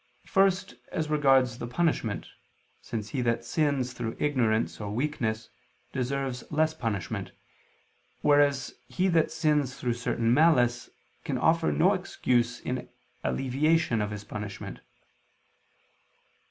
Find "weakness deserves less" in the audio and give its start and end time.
4.89-6.73